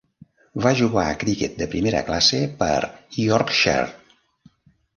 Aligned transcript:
Va 0.61 0.71
jugar 0.79 1.03
a 1.09 1.17
criquet 1.23 1.59
de 1.59 1.67
primera 1.75 2.01
classe 2.09 2.41
per 2.63 2.73
Yorkshire. 3.21 3.87